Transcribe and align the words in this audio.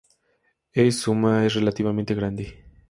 Esa 0.73 0.99
suma 0.99 1.45
es 1.45 1.53
relativamente 1.53 2.15
grande. 2.15 2.65